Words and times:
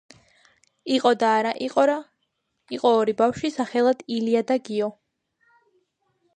იყო 0.95 1.11
და 1.23 1.29
არა 1.41 1.51
იყო 1.65 1.83
რა 1.91 1.97
იყო 2.77 2.95
ორი 3.03 3.15
ბავშვი 3.21 3.53
სახელად 3.59 4.03
ილია 4.19 4.45
და 4.53 4.61
გიო 4.71 4.93